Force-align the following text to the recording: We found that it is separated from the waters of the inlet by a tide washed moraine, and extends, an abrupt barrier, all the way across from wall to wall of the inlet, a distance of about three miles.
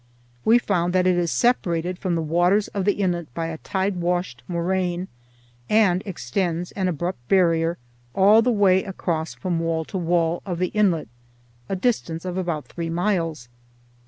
We 0.43 0.57
found 0.57 0.93
that 0.93 1.05
it 1.05 1.15
is 1.15 1.31
separated 1.31 1.99
from 1.99 2.15
the 2.15 2.23
waters 2.23 2.69
of 2.69 2.85
the 2.85 2.93
inlet 2.93 3.31
by 3.35 3.49
a 3.49 3.59
tide 3.59 3.97
washed 3.97 4.41
moraine, 4.47 5.09
and 5.69 6.01
extends, 6.07 6.71
an 6.71 6.87
abrupt 6.87 7.27
barrier, 7.27 7.77
all 8.15 8.41
the 8.41 8.51
way 8.51 8.83
across 8.83 9.35
from 9.35 9.59
wall 9.59 9.85
to 9.85 9.99
wall 9.99 10.41
of 10.43 10.57
the 10.57 10.69
inlet, 10.69 11.07
a 11.69 11.75
distance 11.75 12.25
of 12.25 12.35
about 12.35 12.65
three 12.65 12.89
miles. 12.89 13.47